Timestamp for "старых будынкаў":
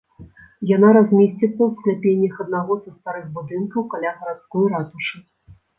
2.97-3.81